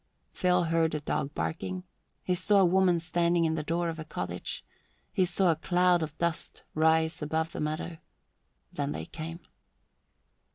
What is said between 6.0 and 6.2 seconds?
of